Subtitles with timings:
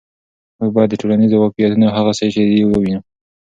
[0.57, 2.99] موږ باید د ټولنې واقعیتونه هغسې چې دي ووینو.